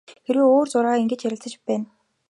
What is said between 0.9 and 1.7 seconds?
ингэж ярилцаж